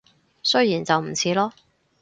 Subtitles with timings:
[0.41, 1.51] 雖然就唔似囉